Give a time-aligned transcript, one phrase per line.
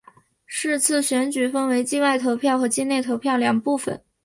[0.47, 4.03] 是次选举分为境外投票和境内投票两部分。